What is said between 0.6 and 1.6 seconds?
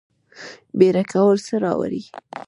بیړه کول څه